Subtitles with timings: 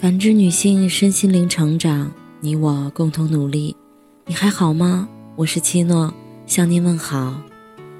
[0.00, 3.76] 感知女性身心灵成长，你我共同努力。
[4.24, 5.06] 你还好吗？
[5.36, 6.10] 我是七诺，
[6.46, 7.38] 向您问好。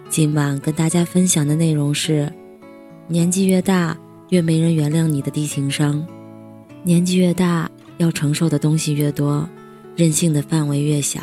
[0.08, 2.32] 今晚跟大家分享的内容是：
[3.06, 3.94] 年纪越大，
[4.30, 6.02] 越没人原谅你的低情商。
[6.82, 9.46] 年纪越大，要承受的东西越多，
[9.94, 11.20] 任性的范围越小。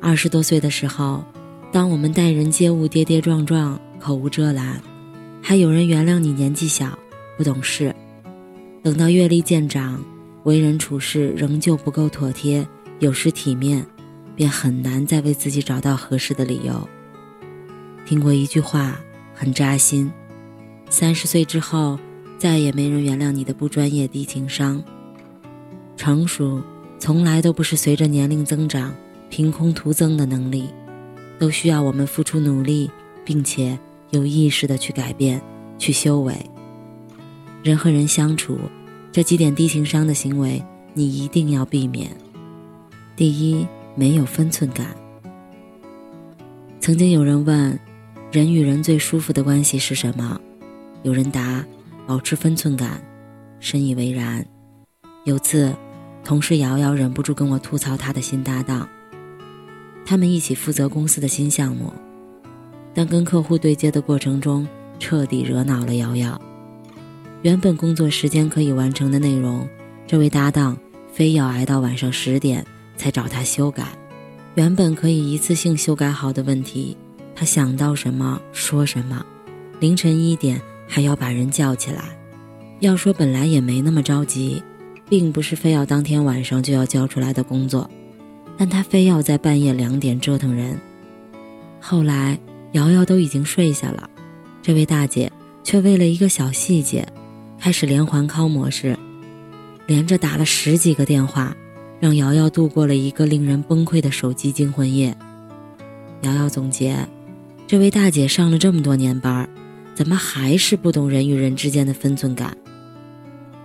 [0.00, 1.24] 二十多岁的时候，
[1.72, 4.80] 当我们待人接物跌跌撞撞、口无遮拦，
[5.42, 6.96] 还有人原谅你年纪小、
[7.36, 7.92] 不懂事。
[8.82, 10.02] 等到阅历渐长，
[10.42, 12.66] 为人处事仍旧不够妥帖、
[12.98, 13.86] 有失体面，
[14.34, 16.88] 便很难再为自己找到合适的理由。
[18.04, 18.98] 听过一句话，
[19.34, 20.10] 很扎心：
[20.90, 21.96] 三十岁之后，
[22.38, 24.82] 再也没人原谅你的不专业、低情商。
[25.96, 26.60] 成熟
[26.98, 28.92] 从来都不是随着年龄增长
[29.30, 30.68] 凭空徒增的能力，
[31.38, 32.90] 都需要我们付出努力，
[33.24, 33.78] 并且
[34.10, 35.40] 有意识的去改变、
[35.78, 36.34] 去修为。
[37.62, 38.58] 人和人相处，
[39.12, 42.10] 这几点低情商的行为，你一定要避免。
[43.14, 44.86] 第一，没有分寸感。
[46.80, 47.78] 曾经有人问，
[48.32, 50.40] 人与人最舒服的关系是什么？
[51.02, 51.62] 有人答，
[52.06, 53.02] 保持分寸感。
[53.60, 54.44] 深以为然。
[55.24, 55.74] 有次，
[56.24, 58.88] 同事瑶瑶忍不住跟我吐槽她的新搭档。
[60.06, 61.92] 他们一起负责公司的新项目，
[62.94, 64.66] 但跟客户对接的过程中，
[64.98, 66.40] 彻底惹恼了瑶瑶。
[67.42, 69.68] 原本工作时间可以完成的内容，
[70.06, 70.78] 这位搭档
[71.12, 72.64] 非要挨到晚上十点
[72.96, 73.84] 才找他修改。
[74.54, 76.96] 原本可以一次性修改好的问题，
[77.34, 79.26] 他想到什么说什么，
[79.80, 82.04] 凌晨一点还要把人叫起来。
[82.78, 84.62] 要说本来也没那么着急，
[85.08, 87.90] 并不是非要当天晚上就要交出来的工作，
[88.56, 90.78] 但他非要在半夜两点折腾人。
[91.80, 92.38] 后来
[92.72, 94.08] 瑶瑶都已经睡下了，
[94.62, 95.32] 这位大姐
[95.64, 97.04] 却为了一个小细节。
[97.62, 98.98] 开始连环 call 模式，
[99.86, 101.56] 连着打了十几个电话，
[102.00, 105.16] 让瑶瑶度过了一个令人崩溃的手机惊魂夜。
[106.22, 107.06] 瑶瑶总结：
[107.68, 109.48] 这位大姐上了这么多年班，
[109.94, 112.56] 怎么还是不懂人与人之间的分寸感？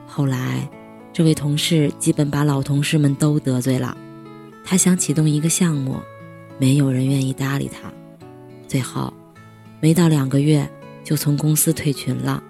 [0.05, 0.69] 后来，
[1.11, 3.97] 这位同事基本把老同事们都得罪了，
[4.63, 5.95] 他想启动一个项目，
[6.59, 7.91] 没有人愿意搭理他，
[8.67, 9.11] 最后，
[9.79, 10.69] 没到两个月
[11.03, 12.43] 就从公司退群了。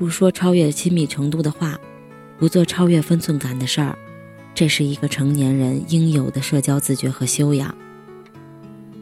[0.00, 1.78] 不说超越亲密程度的话，
[2.38, 3.98] 不做超越分寸感的事儿，
[4.54, 7.74] 这是一个成年人应有的社交自觉和修养。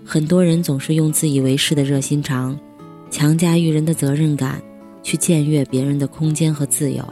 [0.05, 2.59] 很多人总是用自以为是的热心肠，
[3.13, 4.61] 强加于人的责任感，
[5.01, 7.09] 去僭越别人的空间和自由，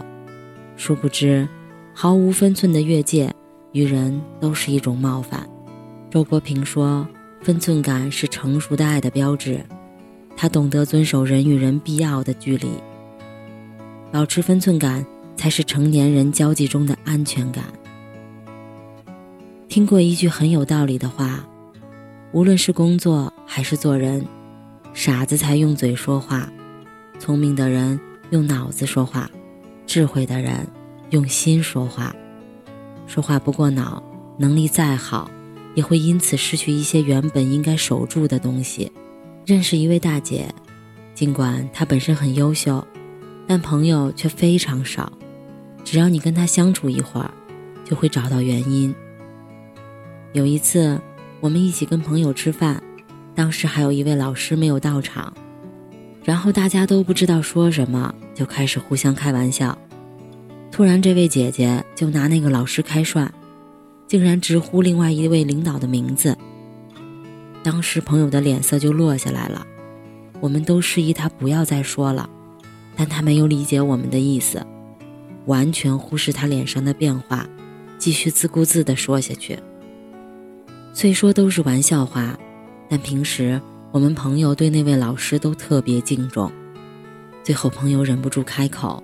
[0.77, 1.49] 殊不知，
[1.95, 3.33] 毫无分寸的越界
[3.71, 5.49] 于人都是一种冒犯。
[6.11, 7.07] 周国平说
[7.41, 9.65] ：“分寸感是成熟的爱的标志，
[10.37, 12.67] 他懂得遵守人与人必要的距离。”
[14.17, 15.05] 保持分寸感，
[15.37, 17.65] 才是成年人交际中的安全感。
[19.69, 21.47] 听过一句很有道理的话：
[22.33, 24.27] 无论是工作还是做人，
[24.95, 26.51] 傻子才用嘴说话，
[27.19, 28.01] 聪明的人
[28.31, 29.31] 用脑子说话，
[29.87, 30.67] 智慧的人
[31.11, 32.17] 用心说话。
[33.07, 34.03] 说话不过脑，
[34.39, 35.31] 能力再好，
[35.75, 38.91] 也会因此失去一些原本应该守住的东西。
[39.45, 40.49] 认识一位大姐，
[41.13, 42.83] 尽管她本身很优秀。
[43.47, 45.13] 但朋友却非常少，
[45.85, 47.31] 只要你跟他相处一会儿，
[47.85, 48.95] 就会找到原因。
[50.33, 51.01] 有一次，
[51.41, 52.83] 我们一起跟朋友吃饭，
[53.35, 55.33] 当时还有一位老师没有到场，
[56.25, 59.79] 然后大家都不知道说什么，就开始互相开玩笑。
[60.73, 63.33] 突然，这位姐姐就拿那个老师开涮，
[64.07, 66.37] 竟然直呼另外一位领导的名字。
[67.63, 69.67] 当时朋友的脸色就落下来了，
[70.41, 72.29] 我们都示意他不要再说了。
[72.97, 74.67] 但他没有理解我们的意思，
[75.45, 77.47] 完全忽视他脸上的变化，
[77.99, 79.59] 继续自顾自地说下去。
[80.93, 82.39] 虽说都是玩笑话，
[82.89, 83.61] 但平时
[83.93, 86.51] 我们朋友对那位老师都特别敬重。
[87.45, 89.03] 最后，朋友忍不住开口：“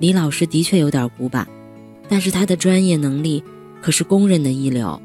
[0.00, 1.46] 李老师的确有点古板，
[2.08, 3.44] 但是他的专业能力
[3.82, 5.00] 可是公认的一流。”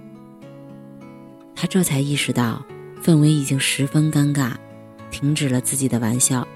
[1.54, 2.66] 他这才意识到
[3.04, 4.54] 氛围已经十分尴尬，
[5.12, 6.48] 停止了自己的玩笑。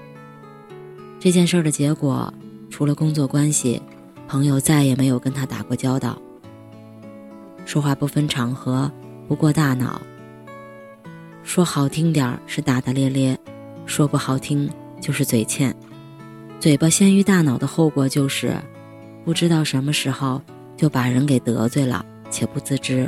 [1.20, 2.32] 这件事的结果，
[2.70, 3.80] 除了工作关系，
[4.26, 6.16] 朋友再也没有跟他打过交道。
[7.66, 8.90] 说话不分场合，
[9.28, 10.00] 不过大脑。
[11.42, 13.38] 说好听点儿是大大咧咧，
[13.84, 15.76] 说不好听就是嘴欠。
[16.58, 18.56] 嘴巴先于大脑的后果就是，
[19.22, 20.40] 不知道什么时候
[20.74, 23.06] 就把人给得罪了，且不自知。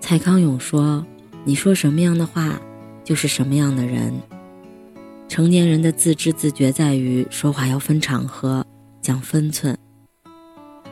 [0.00, 1.06] 蔡康永说
[1.46, 2.60] ：“你说什么样的话，
[3.04, 4.12] 就是什么样的人。”
[5.32, 8.62] 成年人的自知自觉在于说话要分场合，
[9.00, 9.74] 讲分寸。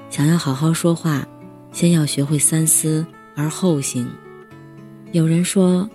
[0.08, 1.28] 想要好好说话，
[1.72, 3.04] 先要学会三思
[3.36, 4.08] 而后行。
[5.12, 5.86] 有人说，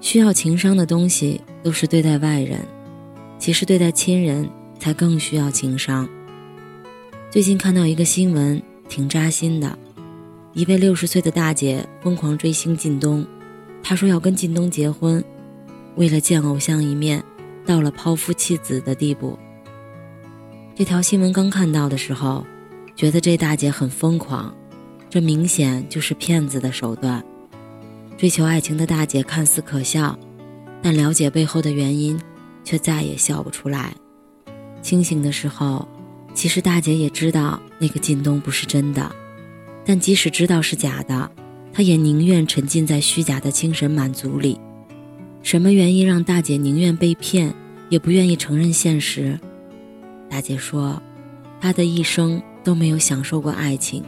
[0.00, 2.58] 需要情商的东西都是对待外人，
[3.38, 4.50] 其实对待亲人
[4.80, 6.08] 才更需要情商。
[7.30, 9.78] 最近看到一个新闻，挺扎心的。
[10.54, 13.24] 一位六十岁的大姐疯狂追星靳东，
[13.80, 15.22] 她说要跟靳东结婚，
[15.94, 17.22] 为了见偶像一面，
[17.66, 19.38] 到了抛夫弃子的地步。
[20.74, 22.46] 这条新闻刚看到的时候，
[22.96, 24.54] 觉得这大姐很疯狂，
[25.10, 27.22] 这明显就是骗子的手段。
[28.16, 30.18] 追求爱情的大姐看似可笑，
[30.80, 32.20] 但了解背后的原因，
[32.64, 33.94] 却再也笑不出来。
[34.80, 35.86] 清醒的时候，
[36.34, 39.14] 其实大姐也知道那个靳东不是真的，
[39.84, 41.30] 但即使知道是假的，
[41.72, 44.58] 她也宁愿沉浸在虚假的精神满足里。
[45.42, 47.52] 什么原因让大姐宁愿被骗，
[47.88, 49.38] 也不愿意承认现实？
[50.28, 51.02] 大姐说，
[51.60, 54.02] 她的一生都没有享受过爱情。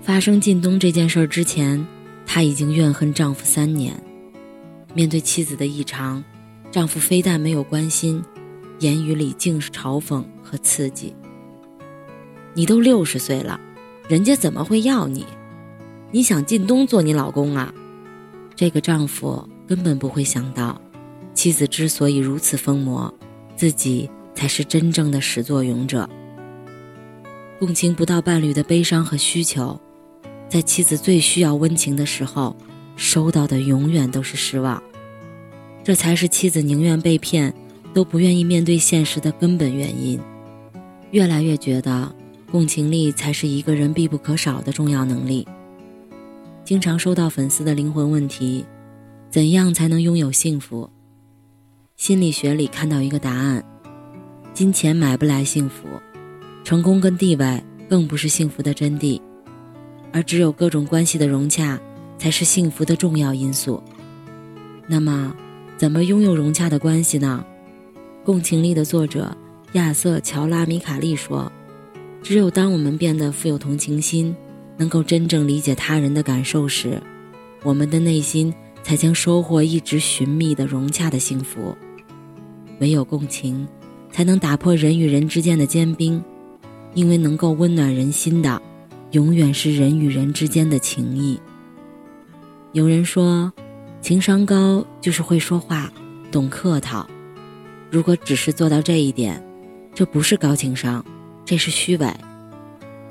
[0.00, 1.84] 发生靳东这件事儿之前，
[2.24, 4.00] 她已经怨恨丈夫三年。
[4.94, 6.22] 面对妻子的异常，
[6.70, 8.22] 丈夫非但没有关心，
[8.78, 11.14] 言语里尽是嘲讽和刺激。
[12.54, 13.58] 你都六十岁了，
[14.08, 15.26] 人家怎么会要你？
[16.12, 17.74] 你想靳东做你老公啊？
[18.54, 20.80] 这个丈夫根本不会想到，
[21.34, 23.12] 妻子之所以如此疯魔，
[23.56, 24.10] 自己。
[24.36, 26.10] 才是真正的始作俑者。
[27.60, 29.80] 共情不到伴侣的悲伤和需求，
[30.48, 32.56] 在妻子最需要温情的时候，
[32.96, 34.82] 收到的永远都是失望。
[35.84, 37.54] 这才是妻子宁愿被骗，
[37.94, 40.18] 都不愿意面对现实的根本原因。
[41.12, 42.12] 越来越觉得，
[42.50, 45.46] 共情力才是一个人必不可少的重要能力。
[46.64, 48.64] 经常收到粉丝的灵魂问题：
[49.34, 50.88] 怎样才能拥有幸福？
[51.96, 53.64] 心理学里看到一个答案。
[54.52, 55.88] 金钱买不来幸福，
[56.62, 57.60] 成功跟地位
[57.90, 59.20] 更不是幸福的真谛，
[60.12, 61.80] 而只有各种关系的融洽，
[62.16, 63.82] 才是幸福的重要因素。
[64.86, 65.34] 那么，
[65.76, 67.44] 怎么拥有融洽的关系呢？
[68.24, 69.36] 共情力的作者
[69.72, 71.50] 亚瑟·乔拉米卡利说
[72.22, 74.32] ：“只有当我们变得富有同情心，
[74.76, 77.02] 能够真正理解他人的感受时，
[77.64, 78.54] 我们的内心
[78.84, 81.76] 才将收获一直寻觅的融洽的幸福。
[82.78, 83.66] 唯有共情。”
[84.14, 86.22] 才能打破人与人之间的坚冰，
[86.94, 88.62] 因为能够温暖人心的，
[89.10, 91.36] 永远是人与人之间的情谊。
[92.70, 93.52] 有人说，
[94.00, 95.92] 情商高就是会说话，
[96.30, 97.04] 懂客套。
[97.90, 99.44] 如果只是做到这一点，
[99.92, 101.04] 这不是高情商，
[101.44, 102.06] 这是虚伪。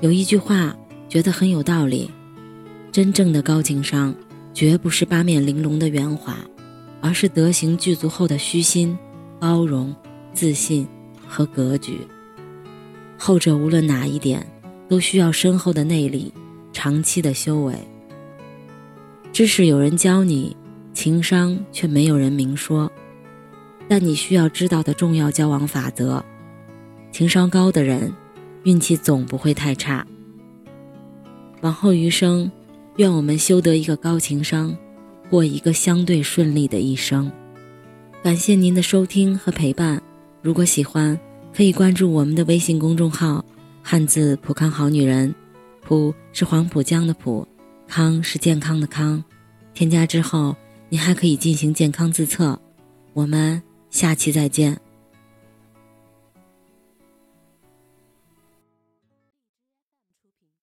[0.00, 0.74] 有一句话
[1.06, 2.10] 觉得很有道理：
[2.90, 4.14] 真正的高情商，
[4.54, 6.38] 绝不是八面玲珑的圆滑，
[7.02, 8.96] 而是德行具足后的虚心、
[9.38, 9.94] 包容、
[10.32, 10.88] 自信。
[11.26, 11.98] 和格局，
[13.18, 14.46] 后者无论哪一点，
[14.88, 16.32] 都需要深厚的内力，
[16.72, 17.74] 长期的修为。
[19.32, 20.56] 知识有人教你，
[20.92, 22.92] 情商却没有人明说。
[23.88, 26.22] 但你需要知道的重要交往法则，
[27.10, 28.12] 情商高的人，
[28.62, 30.06] 运气总不会太差。
[31.62, 32.48] 往后余生，
[32.96, 34.76] 愿我们修得一个高情商，
[35.28, 37.30] 过一个相对顺利的一生。
[38.22, 40.00] 感谢您的收听和陪伴。
[40.42, 41.18] 如果喜欢，
[41.52, 43.44] 可以关注我们的微信公众号
[43.82, 45.34] “汉字浦康好女人”，
[45.82, 47.46] 浦是黄浦江的浦，
[47.88, 49.22] 康是健康的康。
[49.72, 50.54] 添加之后，
[50.88, 52.58] 你还可以进行健康自测。
[53.12, 54.83] 我们下期再见。